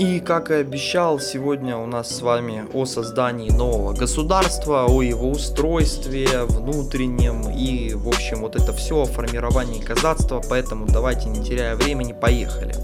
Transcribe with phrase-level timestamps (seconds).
[0.00, 5.28] И, как и обещал, сегодня у нас с вами о создании нового государства, о его
[5.28, 11.76] устройстве внутреннем и, в общем, вот это все о формировании казацтва, поэтому давайте, не теряя
[11.76, 12.74] времени, поехали.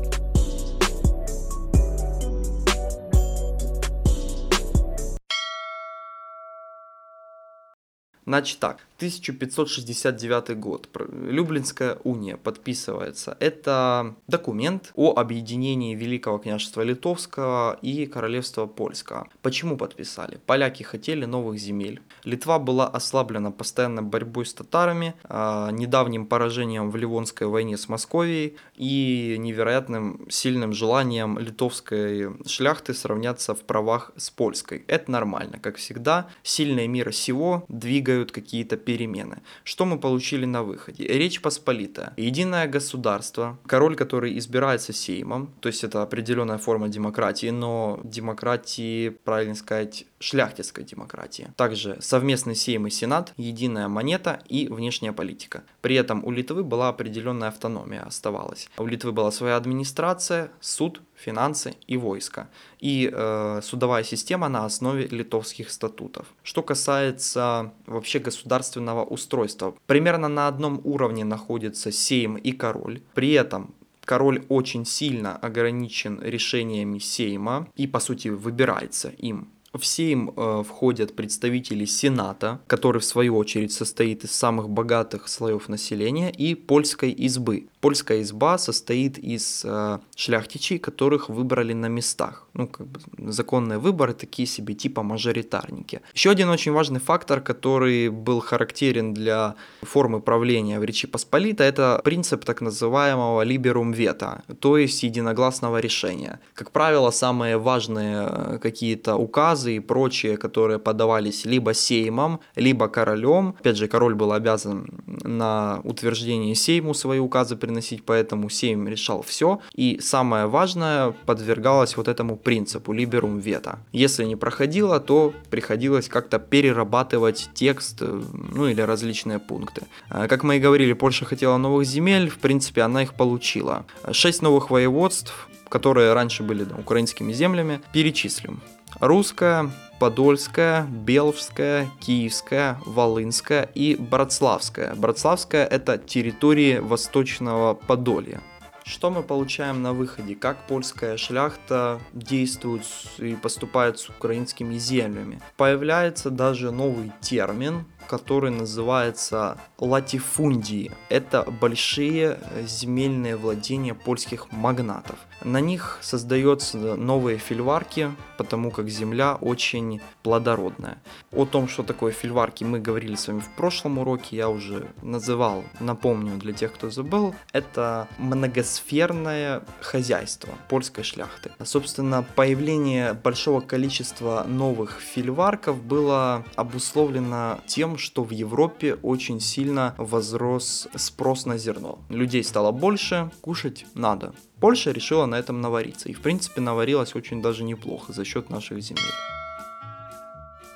[8.26, 10.88] Значит так, 1569 год.
[11.12, 13.36] Люблинская уния подписывается.
[13.40, 19.28] Это документ о объединении Великого княжества Литовского и Королевства Польского.
[19.42, 20.40] Почему подписали?
[20.46, 22.00] Поляки хотели новых земель.
[22.24, 28.56] Литва была ослаблена постоянной борьбой с татарами, а, недавним поражением в Ливонской войне с Московией
[28.76, 34.84] и невероятным сильным желанием литовской шляхты сравняться в правах с польской.
[34.88, 36.28] Это нормально, как всегда.
[36.42, 39.42] Сильные мира сего двигают какие-то перемены.
[39.64, 41.06] Что мы получили на выходе?
[41.06, 42.12] Речь Посполитая.
[42.16, 49.54] Единое государство, король, который избирается Сеймом, то есть это определенная форма демократии, но демократии, правильно
[49.54, 51.48] сказать, шляхтицкой демократии.
[51.56, 55.62] Также совместный Сейм и Сенат, единая монета и внешняя политика.
[55.82, 58.68] При этом у Литвы была определенная автономия оставалась.
[58.78, 62.48] У Литвы была своя администрация, суд, финансы и войско.
[62.78, 66.26] И э, судовая система на основе литовских статутов.
[66.42, 73.00] Что касается вообще государственного устройства, примерно на одном уровне находится Сейм и король.
[73.14, 80.32] При этом король очень сильно ограничен решениями Сейма и, по сути, выбирается им в Сейм
[80.36, 86.54] э, входят представители Сената, который в свою очередь состоит из самых богатых слоев населения, и
[86.54, 87.66] польской избы.
[87.86, 92.48] Польская изба состоит из э, шляхтичей, которых выбрали на местах.
[92.54, 93.00] Ну, как бы
[93.32, 96.00] законные выборы такие себе, типа мажоритарники.
[96.14, 102.00] Еще один очень важный фактор, который был характерен для формы правления в Речи Посполита, это
[102.02, 106.40] принцип так называемого liberum veto, то есть единогласного решения.
[106.54, 113.54] Как правило, самые важные э, какие-то указы и прочие, которые подавались либо сеймом, либо королем.
[113.60, 119.22] Опять же, король был обязан на утверждение сейму свои указы приносить приносить, поэтому Сейм решал
[119.22, 119.60] все.
[119.76, 123.76] И самое важное, подвергалось вот этому принципу liberum veto.
[123.92, 128.22] Если не проходило, то приходилось как-то перерабатывать текст, э,
[128.54, 129.82] ну или различные пункты.
[130.08, 133.84] А, как мы и говорили, Польша хотела новых земель, в принципе, она их получила.
[134.12, 138.60] Шесть новых воеводств, которые раньше были да, украинскими землями, перечислим.
[139.00, 144.94] Русская, Подольская, Белжская, Киевская, Волынская и Братславская.
[144.94, 148.40] Братславская это территории Восточного Подолья.
[148.84, 150.36] Что мы получаем на выходе?
[150.36, 152.84] Как польская шляхта действует
[153.18, 155.40] и поступает с украинскими землями?
[155.56, 160.92] Появляется даже новый термин, который называется латифундии.
[161.08, 165.16] Это большие земельные владения польских магнатов.
[165.44, 170.98] На них создаются новые фильварки, потому как земля очень плодородная.
[171.32, 175.64] О том, что такое фильварки, мы говорили с вами в прошлом уроке, я уже называл,
[175.78, 177.34] напомню для тех, кто забыл.
[177.52, 181.52] Это многосферное хозяйство польской шляхты.
[181.62, 190.88] Собственно, появление большого количества новых фильварков было обусловлено тем, что в Европе очень сильно возрос
[190.94, 191.98] спрос на зерно.
[192.08, 194.34] Людей стало больше, кушать надо.
[194.60, 196.08] Польша решила на этом навариться.
[196.08, 199.02] И в принципе наварилась очень даже неплохо за счет наших земель.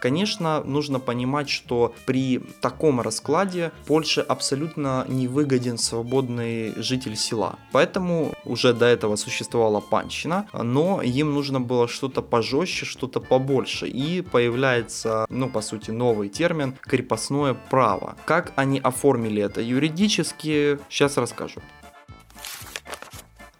[0.00, 7.59] Конечно, нужно понимать, что при таком раскладе Польше абсолютно не выгоден свободный житель села.
[7.72, 13.87] Поэтому уже до этого существовала панщина, но им нужно было что-то пожестче, что-то побольше.
[13.88, 18.17] И появляется, ну, по сути, новый термин крепостное право.
[18.25, 21.61] Как они оформили это юридически, сейчас расскажу.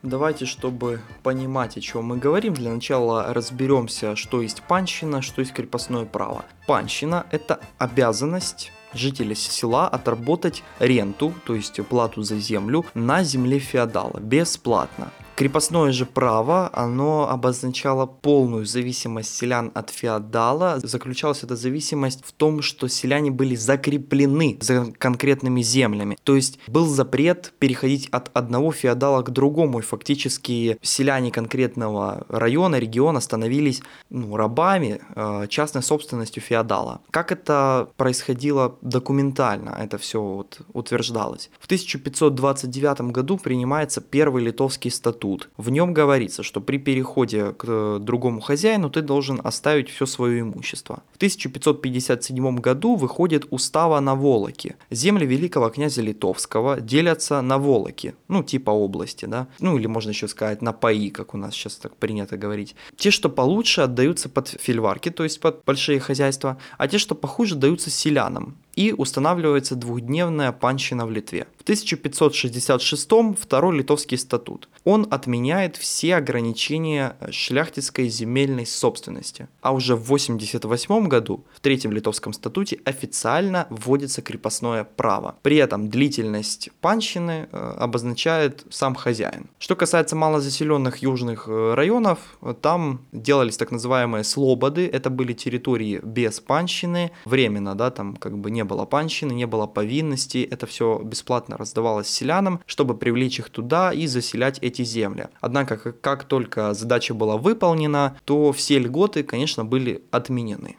[0.03, 5.53] Давайте, чтобы понимать, о чем мы говорим, для начала разберемся, что есть панщина, что есть
[5.53, 6.47] крепостное право.
[6.67, 14.19] Панщина– это обязанность жителя села отработать ренту, то есть плату за землю, на земле феодала
[14.21, 15.11] бесплатно.
[15.41, 20.79] Крепостное же право, оно обозначало полную зависимость селян от феодала.
[20.83, 26.19] Заключалась эта зависимость в том, что селяне были закреплены за конкретными землями.
[26.25, 29.79] То есть был запрет переходить от одного феодала к другому.
[29.79, 37.01] И фактически селяне конкретного района, региона становились ну, рабами, э, частной собственностью феодала.
[37.11, 41.49] Как это происходило документально, это все вот утверждалось.
[41.59, 45.51] В 1529 году принимается первый литовский статут статут.
[45.57, 50.41] В нем говорится, что при переходе к э, другому хозяину ты должен оставить все свое
[50.41, 51.03] имущество.
[51.13, 54.77] В 1557 году выходит устава на Волоке.
[54.91, 60.29] Земли великого князя Литовского делятся на Волоки, ну типа области, да, ну или можно еще
[60.29, 62.75] сказать на паи, как у нас сейчас так принято говорить.
[62.97, 67.55] Те, что получше, отдаются под фельварки, то есть под большие хозяйства, а те, что похуже,
[67.55, 71.47] даются селянам и устанавливается двухдневная панщина в Литве.
[71.59, 74.69] В 1566 второй литовский статут.
[74.85, 79.49] Он отменяет все ограничения шляхтицкой земельной собственности.
[79.61, 85.37] А уже в 1988 году в третьем литовском статуте официально вводится крепостное право.
[85.43, 89.51] При этом длительность панщины э, обозначает сам хозяин.
[89.59, 92.19] Что касается малозаселенных южных э, районов,
[92.63, 94.87] там делались так называемые слободы.
[94.87, 99.67] Это были территории без панщины, временно, да, там как бы не было панщины, не было
[99.67, 105.29] повинности, это все бесплатно раздавалось селянам, чтобы привлечь их туда и заселять эти земли.
[105.41, 110.77] Однако, как, как только задача была выполнена, то все льготы, конечно, были отменены.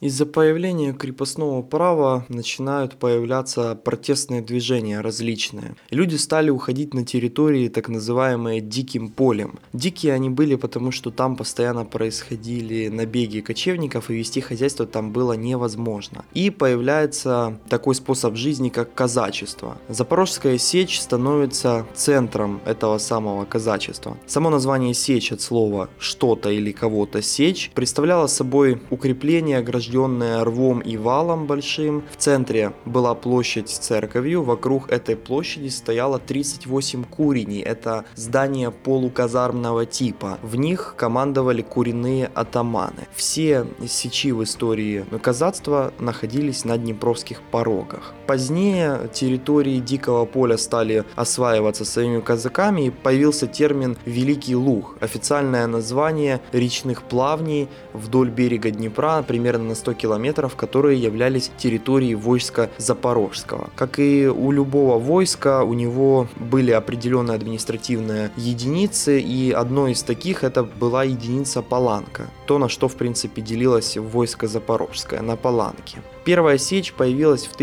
[0.00, 5.74] Из-за появления крепостного права начинают появляться протестные движения различные.
[5.90, 9.58] Люди стали уходить на территории, так называемые диким полем.
[9.72, 15.32] Дикие они были, потому что там постоянно происходили набеги кочевников, и вести хозяйство там было
[15.32, 16.24] невозможно.
[16.32, 19.78] И появляется такой способ жизни, как казачество.
[19.88, 24.16] Запорожская сечь становится центром этого самого казачества.
[24.28, 30.80] Само название сечь от слова что-то или кого-то сечь представляло собой укрепление граждан огражденная рвом
[30.80, 32.04] и валом большим.
[32.10, 39.86] В центре была площадь с церковью, вокруг этой площади стояло 38 куреней, это здание полуказармного
[39.86, 40.38] типа.
[40.42, 43.06] В них командовали куриные атаманы.
[43.14, 48.14] Все сечи в истории казацтва находились на Днепровских порогах.
[48.28, 56.42] Позднее территории Дикого поля стали осваиваться своими казаками и появился термин «Великий Луг», официальное название
[56.52, 63.70] речных плавней вдоль берега Днепра, примерно на 100 километров, которые являлись территорией войска Запорожского.
[63.74, 70.44] Как и у любого войска, у него были определенные административные единицы, и одной из таких
[70.44, 72.26] это была единица Паланка.
[72.44, 76.02] То, на что, в принципе, делилось войско Запорожское, на Паланке.
[76.24, 77.56] Первая сечь появилась в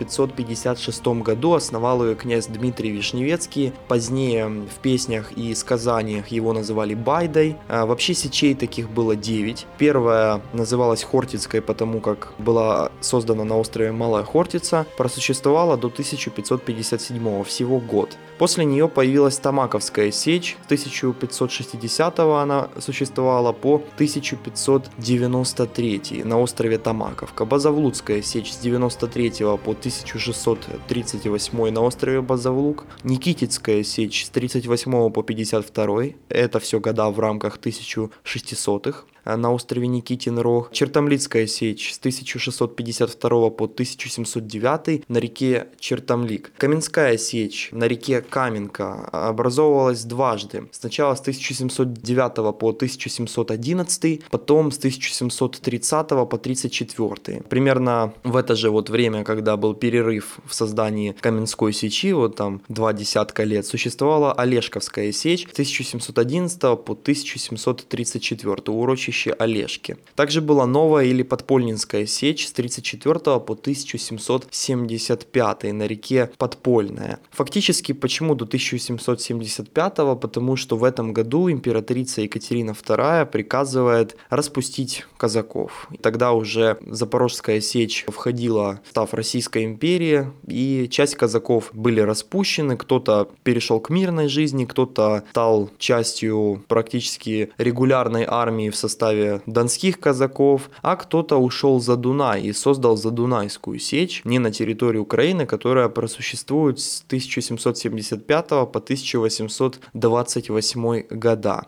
[0.00, 3.72] 1556 году, основал ее князь Дмитрий Вишневецкий.
[3.88, 7.56] Позднее в песнях и сказаниях его называли Байдой.
[7.68, 9.66] А вообще сечей таких было 9.
[9.78, 14.86] Первая называлась Хортицкой, потому как была создана на острове Малая Хортица.
[14.96, 18.16] Просуществовала до 1557 всего год.
[18.38, 20.56] После нее появилась Тамаковская сечь.
[20.62, 27.44] С 1560 она существовала по 1593 на острове Тамаковка.
[27.44, 29.30] Базавлукская сечь с 93
[29.62, 37.18] по 1638 на острове Базавлук, Никитицкая сечь с 38 по 52, это все года в
[37.20, 45.68] рамках 1600-х, Э, на острове Никитин Рог, Чертомлицкая сечь с 1652 по 1709 на реке
[45.78, 46.52] Чертомлик.
[46.56, 50.68] Каменская сечь на реке Каменка образовывалась дважды.
[50.72, 57.42] Сначала с 1709 по 1711, потом с 1730 по 34.
[57.48, 62.62] Примерно в это же вот время, когда был перерыв в создании Каменской сечи, вот там
[62.68, 68.56] два десятка лет, существовала Олешковская сечь с 1711 по 1734.
[68.68, 69.96] Урочище урочище Олежки.
[70.14, 77.18] Также была новая или подпольнинская сечь с 34 по 1775 на реке Подпольная.
[77.30, 79.96] Фактически, почему до 1775?
[80.20, 85.88] Потому что в этом году императрица Екатерина II приказывает распустить казаков.
[86.00, 93.28] Тогда уже Запорожская сечь входила в став Российской империи, и часть казаков были распущены, кто-то
[93.42, 100.68] перешел к мирной жизни, кто-то стал частью практически регулярной армии в составе составе донских казаков,
[100.82, 106.78] а кто-то ушел за Дунай и создал Задунайскую сечь не на территории Украины, которая просуществует
[106.78, 111.64] с 1775 по 1828 года.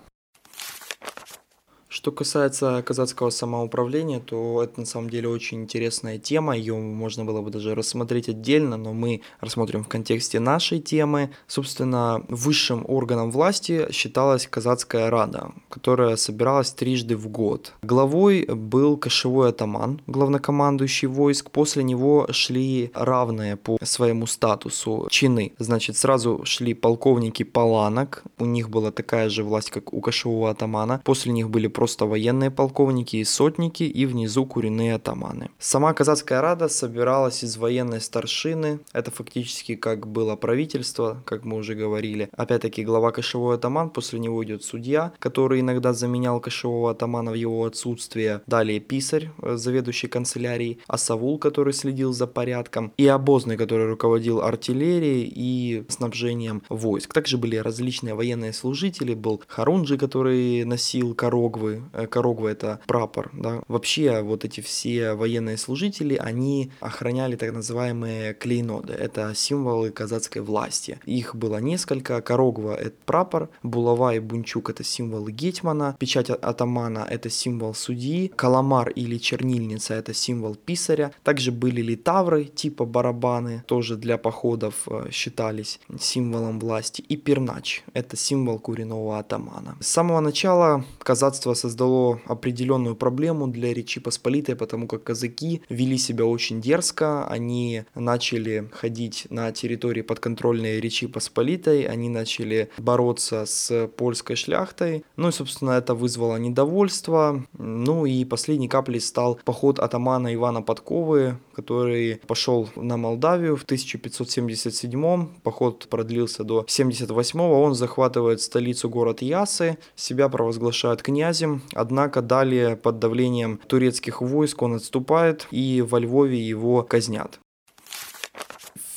[1.92, 7.42] Что касается казацкого самоуправления, то это на самом деле очень интересная тема, ее можно было
[7.42, 11.32] бы даже рассмотреть отдельно, но мы рассмотрим в контексте нашей темы.
[11.46, 17.74] Собственно, высшим органом власти считалась казацкая рада, которая собиралась трижды в год.
[17.82, 25.52] Главой был кошевой атаман, главнокомандующий войск, после него шли равные по своему статусу чины.
[25.58, 31.02] Значит, сразу шли полковники паланок, у них была такая же власть, как у кошевого атамана,
[31.04, 35.50] после них были просто военные полковники и сотники, и внизу куриные атаманы.
[35.58, 41.74] Сама казацкая рада собиралась из военной старшины, это фактически как было правительство, как мы уже
[41.74, 42.28] говорили.
[42.36, 47.64] Опять-таки глава кошевой атаман, после него идет судья, который иногда заменял кошевого атамана в его
[47.64, 48.42] отсутствие.
[48.46, 55.32] Далее писарь, э, заведующий канцелярией, Асавул, который следил за порядком, и обозный, который руководил артиллерией
[55.34, 57.12] и снабжением войск.
[57.12, 61.71] Также были различные военные служители, был Харунджи, который носил корогвы.
[61.92, 63.62] Э, корогвы это прапор, да.
[63.68, 68.92] Вообще вот эти все военные служители, они охраняли так называемые клейноды.
[68.92, 70.98] Это символы казацкой власти.
[71.06, 72.20] Их было несколько.
[72.20, 78.90] Корогва это прапор, булава и бунчук это символы гетьмана, печать атамана это символ судьи, каламар
[78.90, 81.12] или чернильница это символ писаря.
[81.22, 87.02] Также были литавры типа барабаны, тоже для походов э, считались символом власти.
[87.02, 89.76] И пернач это символ куриного атамана.
[89.80, 96.24] С самого начала казацтво создало определенную проблему для Речи Посполитой, потому как казаки вели себя
[96.24, 104.34] очень дерзко, они начали ходить на территории подконтрольной Речи Посполитой, они начали бороться с польской
[104.34, 110.62] шляхтой, ну и, собственно, это вызвало недовольство, ну и последней каплей стал поход атамана Ивана
[110.62, 119.22] Подковы, который пошел на Молдавию в 1577 поход продлился до 78 он захватывает столицу город
[119.22, 126.40] Ясы, себя провозглашает князем, однако далее под давлением турецких войск он отступает и во Львове
[126.40, 127.40] его казнят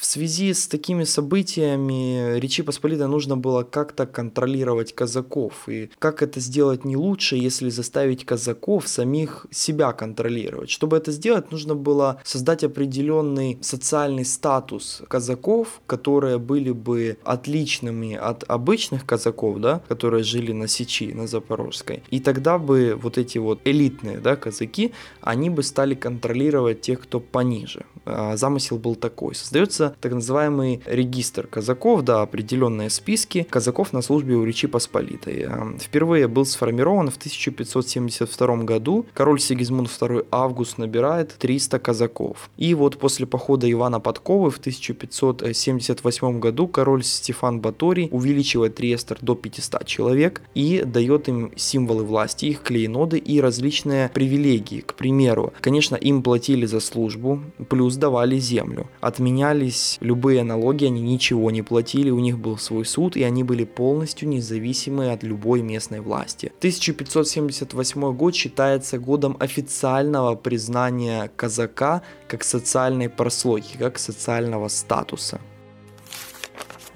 [0.06, 5.68] связи с такими событиями Речи Посполитой нужно было как-то контролировать казаков.
[5.68, 10.70] И как это сделать не лучше, если заставить казаков самих себя контролировать.
[10.70, 18.44] Чтобы это сделать, нужно было создать определенный социальный статус казаков, которые были бы отличными от
[18.48, 22.04] обычных казаков, да, которые жили на Сечи, на Запорожской.
[22.10, 27.20] И тогда бы вот эти вот элитные да, казаки, они бы стали контролировать тех, кто
[27.20, 27.86] пониже.
[28.06, 29.36] А замысел был такой.
[29.36, 35.46] Создается так называемый регистр казаков, да, определенные списки казаков на службе у Речи Посполитой.
[35.48, 39.06] А, впервые был сформирован в 1572 году.
[39.14, 42.50] Король Сигизмунд II Август набирает 300 казаков.
[42.58, 49.36] И вот после похода Ивана Подковы в 1578 году король Стефан Баторий увеличивает реестр до
[49.36, 54.82] 500 человек и дает им символы власти, их клейноды и различные привилегии.
[54.82, 58.90] К примеру, конечно, им платили за службу, плюс давали землю.
[59.02, 63.64] Отменялись любые налоги, они ничего не платили, у них был свой суд, и они были
[63.64, 66.52] полностью независимы от любой местной власти.
[66.60, 75.40] 1578 год считается годом официального признания казака как социальной прослойки, как социального статуса.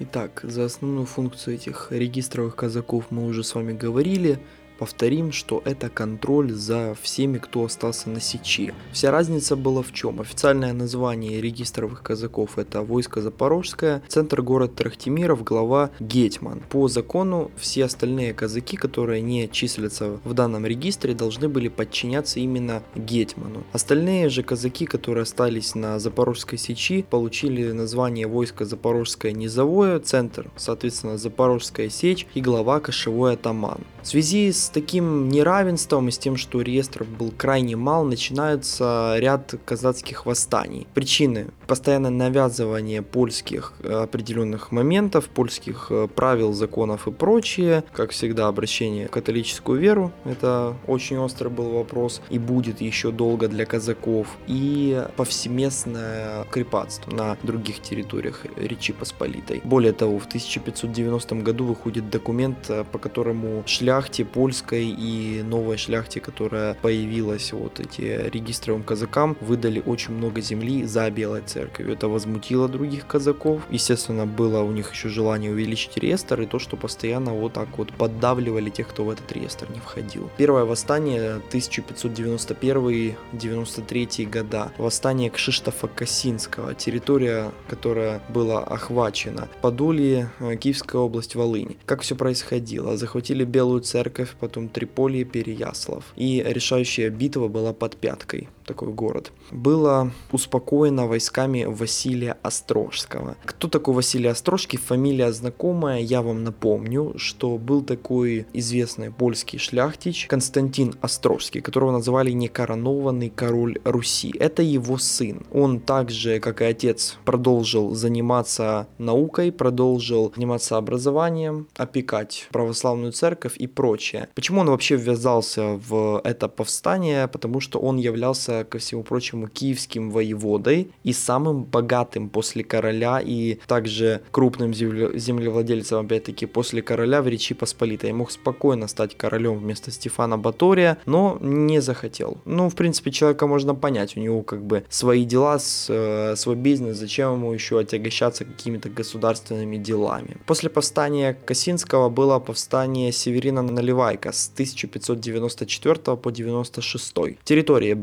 [0.02, 4.40] Итак, за основную функцию этих регистровых казаков мы уже с вами говорили.
[4.80, 8.72] Повторим, что это контроль за всеми, кто остался на Сечи.
[8.92, 10.22] Вся разница была в чем?
[10.22, 16.62] Официальное название регистровых казаков это войско Запорожское, центр город Трахтимиров, глава Гетьман.
[16.70, 22.82] По закону все остальные казаки, которые не числятся в данном регистре, должны были подчиняться именно
[22.94, 23.64] Гетьману.
[23.74, 31.18] Остальные же казаки, которые остались на Запорожской Сечи, получили название войско Запорожское низовое, центр, соответственно,
[31.18, 33.82] Запорожская Сечь и глава Кошевой атаман.
[34.02, 39.54] В связи с таким неравенством и с тем, что реестров был крайне мал, начинаются ряд
[39.64, 40.86] казацких восстаний.
[40.94, 47.84] Причины– постоянное навязывание польских э, определенных моментов, польских э, правил, законов и прочее.
[47.92, 53.48] Как всегда, обращение в католическую веру– это очень острый был вопрос и будет еще долго
[53.48, 54.28] для казаков.
[54.46, 59.60] И повсеместное крепатство на других территориях Речи Посполитой.
[59.64, 65.76] Более того, в 1590 году выходит документ, э, по которому шляхте польские русской и новой
[65.76, 71.94] шляхте, которая появилась, вот эти регистровым казакам, выдали очень много земли за Белой церковью.
[71.94, 73.62] Это возмутило других казаков.
[73.70, 77.92] Естественно, было у них еще желание увеличить реестр и то, что постоянно вот так вот
[77.92, 80.30] поддавливали тех, кто в этот реестр не входил.
[80.38, 84.72] Первое восстание 1591-93 года.
[84.78, 86.74] Восстание Кшиштофа Косинского.
[86.74, 89.48] Территория, которая была охвачена.
[89.60, 91.76] Подолье, э, Киевская область, Волынь.
[91.86, 92.96] Как все происходило?
[92.96, 96.04] Захватили Белую церковь, потом Триполи, Переяслав.
[96.16, 98.48] И решающая битва была под Пяткой.
[98.70, 103.36] Такой город, было успокоено войсками Василия Острожского.
[103.44, 104.78] Кто такой Василий Острожский?
[104.78, 112.30] Фамилия знакомая, я вам напомню, что был такой известный польский шляхтич Константин Острожский, которого называли
[112.30, 114.32] некоронованный король Руси.
[114.38, 115.42] Это его сын.
[115.52, 123.66] Он также, как и отец, продолжил заниматься наукой, продолжил заниматься образованием, опекать православную церковь и
[123.66, 124.28] прочее.
[124.36, 127.26] Почему он вообще ввязался в это повстание?
[127.26, 133.58] Потому что он являлся, ко всему прочему, киевским воеводой и самым богатым после короля и
[133.66, 138.12] также крупным землевладельцем, опять-таки, после короля в Речи Посполитой.
[138.12, 142.38] Мог спокойно стать королем вместо Стефана Батория, но не захотел.
[142.44, 146.96] Ну, в принципе, человека можно понять, у него как бы свои дела, э, свой бизнес,
[146.96, 150.36] зачем ему еще отягощаться какими-то государственными делами.
[150.46, 157.38] После повстания Косинского было повстание Северина Наливайка с 1594 по 96.
[157.44, 157.94] Территории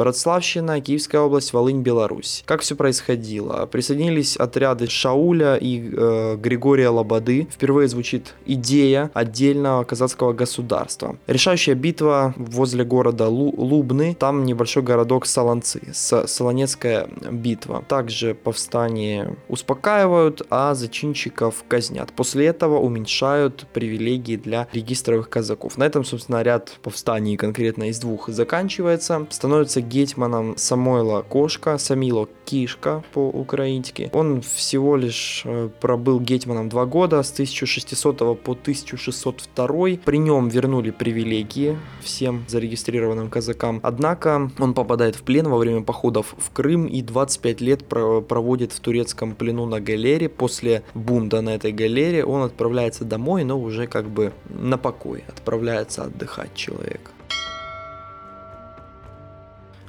[0.47, 2.43] Братславщина, Киевская область, Волынь, Беларусь.
[2.45, 3.65] Как все происходило?
[3.65, 7.47] Присоединились отряды Шауля и э, Григория Лободы.
[7.51, 11.17] Впервые звучит идея отдельного казацкого государства.
[11.27, 17.83] Решающая битва возле города Лу Лубны, там небольшой городок Солонцы, Солонецкая битва.
[17.87, 22.13] Также повстание успокаивают, а зачинщиков казнят.
[22.13, 25.77] После этого уменьшают привилегии для регистровых казаков.
[25.77, 29.27] На этом, собственно, ряд повстаний конкретно из двух заканчивается.
[29.29, 29.81] Становится
[30.27, 34.09] гетьманом Самойла Кошка, Самило Кишка по-украински.
[34.13, 35.45] Он всего лишь
[35.79, 39.67] пробыл гетьманом два года, с 1600 по 1602.
[40.03, 43.79] При нем вернули привилегии всем зарегистрированным казакам.
[43.83, 48.79] Однако он попадает в плен во время походов в Крым и 25 лет проводит в
[48.79, 50.29] турецком плену на галере.
[50.29, 56.03] После бунда на этой галере он отправляется домой, но уже как бы на покой отправляется
[56.03, 57.11] отдыхать человек.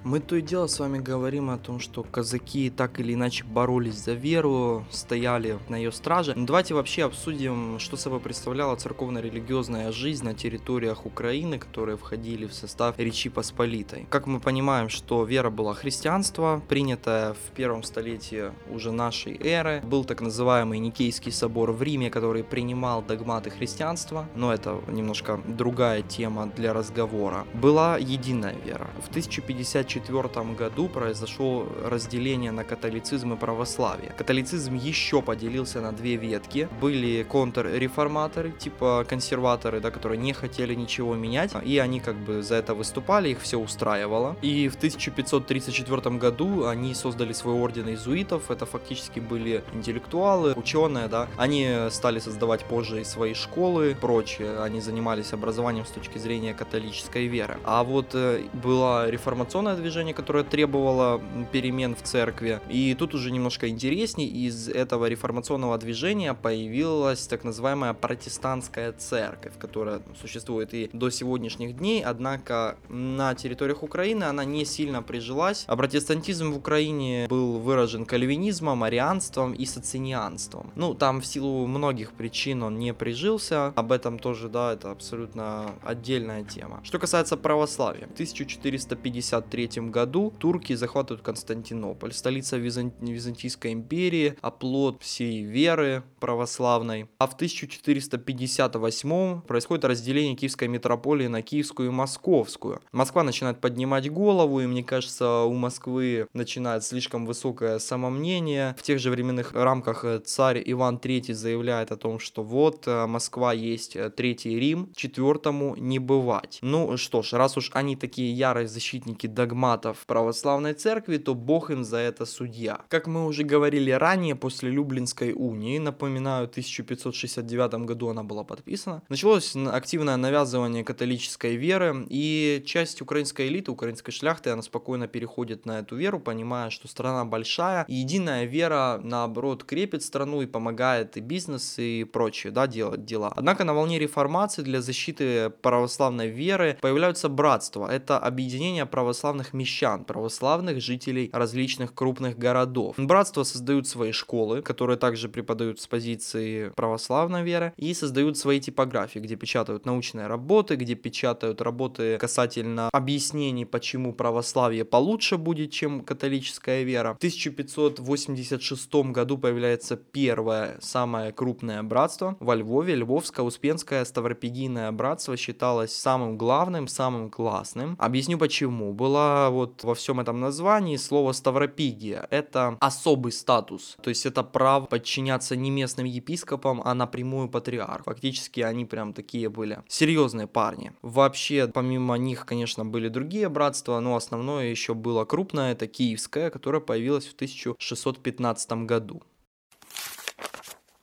[0.08, 3.96] Мы то и дело с вами говорим о том, что казаки так или иначе боролись
[3.96, 6.32] за веру, стояли на ее страже.
[6.34, 12.54] Но давайте вообще обсудим, что собой представляла церковно-религиозная жизнь на территориях Украины, которые входили в
[12.54, 14.06] состав Речи Посполитой.
[14.08, 19.82] Как мы понимаем, что вера была христианство, принятое в первом столетии уже нашей эры.
[19.84, 26.00] Был так называемый Никейский собор в Риме, который принимал догматы христианства, но это немножко другая
[26.00, 27.46] тема для разговора.
[27.52, 28.88] Была единая вера.
[29.04, 34.12] В 1054 1904 году произошло разделение на католицизм и православие.
[34.16, 36.68] Католицизм еще поделился на две ветки.
[36.80, 42.56] Были контрреформаторы, типа консерваторы, да, которые не хотели ничего менять, и они как бы за
[42.56, 44.36] это выступали, их все устраивало.
[44.42, 51.28] И в 1534 году они создали свой орден иезуитов, это фактически были интеллектуалы, ученые, да.
[51.36, 57.58] Они стали создавать позже свои школы, прочее, они занимались образованием с точки зрения католической веры.
[57.64, 61.18] А вот э, была реформационная движение, которое требовало
[61.50, 62.60] перемен в церкви.
[62.68, 70.02] И тут уже немножко интереснее, из этого реформационного движения появилась так называемая протестантская церковь, которая
[70.20, 75.64] существует и до сегодняшних дней, однако на территориях Украины она не сильно прижилась.
[75.66, 80.70] А протестантизм в Украине был выражен кальвинизмом, арианством и социнианством.
[80.74, 85.70] Ну, там в силу многих причин он не прижился, об этом тоже, да, это абсолютно
[85.82, 86.80] отдельная тема.
[86.84, 92.92] Что касается православия, в 1453 1903 году турки захватывают Константинополь, столица Визан...
[93.00, 97.08] Византийской империи, оплот всей веры православной.
[97.18, 102.80] А в 1458 происходит разделение Киевской метрополии на Киевскую и Московскую.
[102.92, 108.74] Москва начинает поднимать голову, и мне кажется, у Москвы начинает слишком высокое самомнение.
[108.78, 113.52] В тех же временных рамках царь Иван III заявляет о том, что вот э, Москва
[113.52, 116.58] есть э, Третий Рим, четвертому не бывать.
[116.62, 121.70] Ну что ж, раз уж они такие ярые защитники догматов, догматов православной церкви, то Бог
[121.70, 122.80] им за это судья.
[122.88, 129.02] Как мы уже говорили ранее, после Люблинской унии, напоминаю, в 1569 году она была подписана,
[129.08, 135.80] началось активное навязывание католической веры, и часть украинской элиты, украинской шляхты, она спокойно переходит на
[135.80, 141.20] эту веру, понимая, что страна большая, и единая вера, наоборот, крепит страну и помогает и
[141.20, 143.32] бизнес, и прочее, да, делать дела.
[143.36, 147.88] Однако на волне реформации для защиты православной веры появляются братства.
[147.90, 152.94] Это объединение православных православных мещан, православных жителей различных крупных городов.
[152.98, 159.20] Братства создают свои школы, которые также преподают с позиции православной веры, и создают свои типографии,
[159.20, 166.82] где печатают научные работы, где печатают работы касательно объяснений, почему православие получше будет, чем католическая
[166.84, 167.14] вера.
[167.14, 175.94] В 1586 году появляется первое, самое крупное братство во Львове, Львовское, Успенское, Ставропигийное братство считалось
[175.94, 177.96] самым главным, самым классным.
[177.98, 178.92] Объясню почему.
[178.92, 182.26] Была вот во всем этом названии слово Ставропигия.
[182.30, 188.04] Это особый статус, то есть это право подчиняться не местным епископам, а напрямую патриарх.
[188.04, 190.92] Фактически они прям такие были серьезные парни.
[191.02, 196.80] Вообще, помимо них, конечно, были другие братства, но основное еще было крупное, это киевское, которое
[196.80, 199.22] появилось в 1615 году.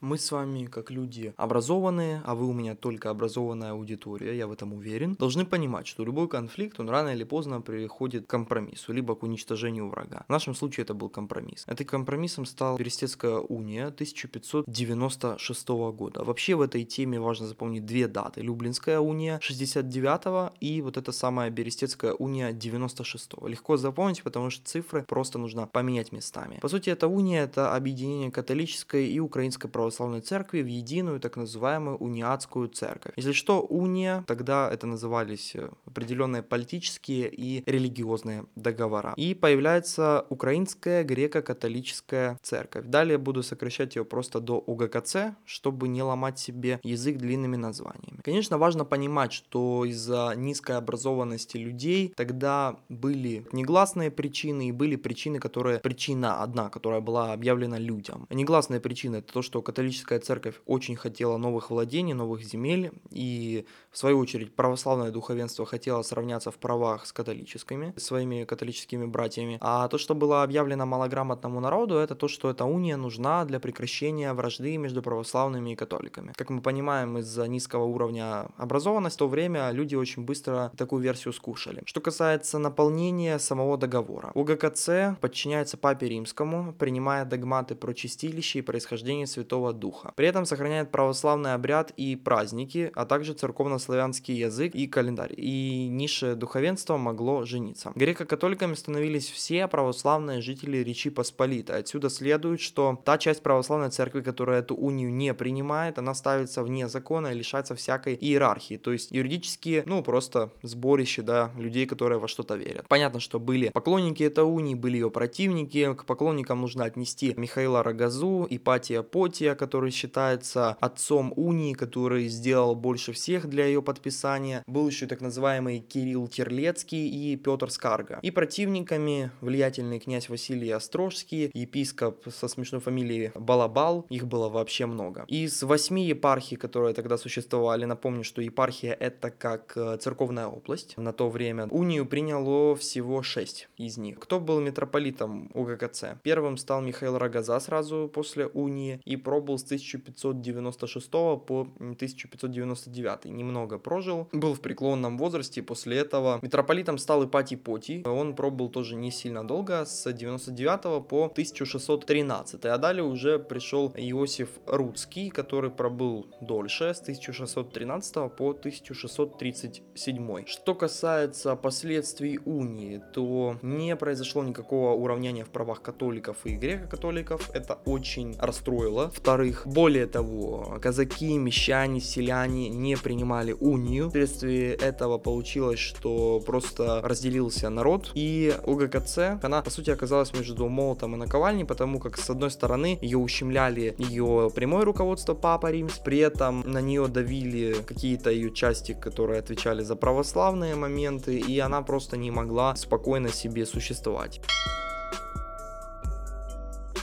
[0.06, 4.52] Мы с вами, как люди образованные, а вы у меня только образованная аудитория, я в
[4.52, 9.16] этом уверен, должны понимать, что любой конфликт, он рано или поздно приходит к компромиссу, либо
[9.16, 10.24] к уничтожению врага.
[10.28, 11.64] В нашем случае это был компромисс.
[11.66, 16.22] Этим компромиссом стал Берестецкая уния 1596 года.
[16.22, 18.42] Вообще в этой теме важно запомнить две даты.
[18.42, 23.48] Люблинская уния 69 и вот эта самая Берестецкая уния 96 -го.
[23.48, 26.60] Легко запомнить, потому что цифры просто нужно поменять местами.
[26.62, 31.36] По сути, эта уния это объединение католической и украинской православной православной церкви в единую так
[31.36, 33.14] называемую униатскую церковь.
[33.16, 39.14] Если что, уния, тогда это назывались э, определенные политические и религиозные договора.
[39.16, 42.84] И появляется Украинская греко-католическая церковь.
[42.86, 48.20] Далее буду сокращать ее просто до УГКЦ, чтобы не ломать себе язык длинными названиями.
[48.22, 55.38] Конечно, важно понимать, что из-за низкой образованности людей тогда были негласные причины и были причины,
[55.38, 55.78] которые...
[55.78, 58.26] Причина одна, которая была объявлена людям.
[58.30, 63.98] Негласные причины это то, что католическая церковь очень хотела новых владений, новых земель, и в
[63.98, 69.58] свою очередь православное духовенство хотело сравняться в правах с католическими, своими католическими братьями.
[69.60, 74.32] А то, что было объявлено малограмотному народу, это то, что эта уния нужна для прекращения
[74.32, 76.32] вражды между православными и католиками.
[76.36, 81.34] Как мы понимаем, из-за низкого уровня образованности в то время люди очень быстро такую версию
[81.34, 81.82] скушали.
[81.84, 84.30] Что касается наполнения самого договора.
[84.34, 90.12] УГКЦ подчиняется Папе Римскому, принимая догматы про чистилище и происхождение святого Святого Духа.
[90.16, 95.34] При этом сохраняет православный обряд и праздники, а также церковно-славянский язык и календарь.
[95.36, 97.92] И низшее духовенство могло жениться.
[97.94, 101.78] Греко-католиками становились все православные жители Речи Посполитой.
[101.78, 106.88] Отсюда следует, что та часть православной церкви, которая эту унию не принимает, она ставится вне
[106.88, 108.76] закона и лишается всякой иерархии.
[108.76, 112.86] То есть юридически, ну, просто сборище, да, людей, которые во что-то верят.
[112.88, 115.94] Понятно, что были поклонники этой унии, были ее противники.
[115.94, 123.12] К поклонникам нужно отнести Михаила Рогозу, Ипатия Потия, который считается отцом унии, который сделал больше
[123.12, 124.62] всех для ее подписания.
[124.66, 128.18] Был еще так называемый Кирилл Терлецкий и Петр Скарга.
[128.22, 135.24] И противниками влиятельный князь Василий Острожский, епископ со смешной фамилией Балабал, их было вообще много.
[135.28, 140.96] Из восьми епархий, которые тогда существовали, напомню, что епархия это как э, церковная область.
[140.96, 144.18] На то время унию приняло всего шесть из них.
[144.20, 146.18] Кто был митрополитом УГКЦ?
[146.22, 153.78] Первым стал Михаил Рогоза сразу после унии и пробовал был с 1596 по 1599, немного
[153.78, 159.10] прожил, был в преклонном возрасте, после этого митрополитом стал Ипатий Потий, он пробыл тоже не
[159.10, 166.92] сильно долго, с 99 по 1613, а далее уже пришел Иосиф Рудский, который пробыл дольше,
[166.92, 170.46] с 1613 по 1637.
[170.46, 177.78] Что касается последствий унии, то не произошло никакого уравнения в правах католиков и греко-католиков, это
[177.84, 179.10] очень расстроило.
[179.10, 184.08] Второе во-вторых, более того, казаки, мещане, селяне не принимали унию.
[184.08, 188.12] Вследствие этого получилось, что просто разделился народ.
[188.14, 192.98] И УГКЦ, она по сути оказалась между молотом и наковальней, потому как с одной стороны
[193.02, 198.92] ее ущемляли ее прямое руководство Папа Римс, при этом на нее давили какие-то ее части,
[198.92, 204.40] которые отвечали за православные моменты, и она просто не могла спокойно себе существовать.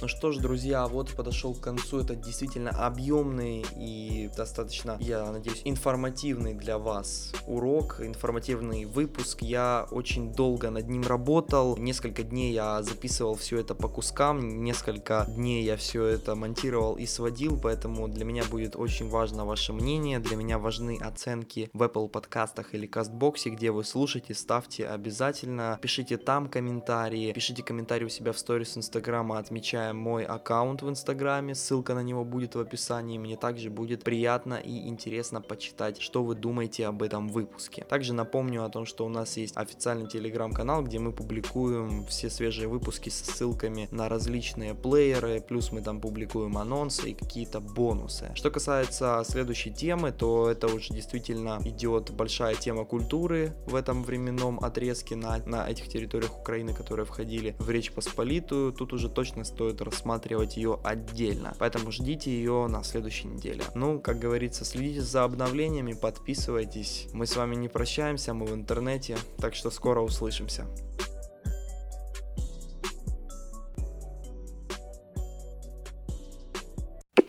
[0.03, 2.01] Ну что ж, друзья, вот подошел к концу.
[2.01, 9.41] Этот действительно объемный и достаточно, я надеюсь, информативный для вас урок, информативный выпуск.
[9.41, 15.25] Я очень долго над ним работал, несколько дней я записывал все это по кускам, несколько
[15.29, 20.19] дней я все это монтировал и сводил, поэтому для меня будет очень важно ваше мнение,
[20.19, 26.17] для меня важны оценки в Apple подкастах или кастбоксе, где вы слушаете, ставьте обязательно, пишите
[26.17, 31.93] там комментарии, пишите комментарии у себя в сторис Инстаграма, отмечая мой аккаунт в Инстаграме, ссылка
[31.93, 33.17] на него будет в описании.
[33.17, 37.83] Мне также будет приятно и интересно почитать, что вы думаете об этом выпуске.
[37.83, 42.67] Также напомню о том, что у нас есть официальный телеграм-канал, где мы публикуем все свежие
[42.67, 48.31] выпуски с ссылками на различные плееры, плюс мы там публикуем анонсы и какие-то бонусы.
[48.35, 54.59] Что касается следующей темы, то это уже действительно идет большая тема культуры в этом временном
[54.59, 58.73] отрезке на, на этих территориях Украины, которые входили в Речь Посполитую.
[58.73, 63.63] Тут уже точно стоит рассматривать ее отдельно, поэтому ждите ее на следующей неделе.
[63.75, 67.07] Ну, как говорится, следите за обновлениями, подписывайтесь.
[67.13, 70.65] Мы с вами не прощаемся, мы в интернете, так что скоро услышимся.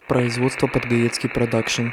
[0.08, 1.88] Производство под Подгаецкий продакшн.